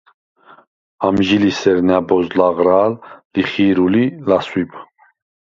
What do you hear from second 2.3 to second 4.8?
ლაღრა̄ლ, ლიხი̄რულ ი ლასვიბ.